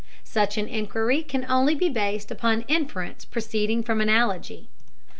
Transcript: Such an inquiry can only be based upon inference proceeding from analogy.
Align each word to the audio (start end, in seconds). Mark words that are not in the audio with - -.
Such 0.23 0.57
an 0.57 0.67
inquiry 0.67 1.21
can 1.21 1.45
only 1.47 1.75
be 1.75 1.87
based 1.87 2.31
upon 2.31 2.61
inference 2.67 3.23
proceeding 3.23 3.83
from 3.83 4.01
analogy. 4.01 4.67